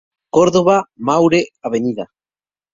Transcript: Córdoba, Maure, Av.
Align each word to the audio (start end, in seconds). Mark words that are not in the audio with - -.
Córdoba, 0.37 0.77
Maure, 1.11 1.43
Av. 1.61 1.79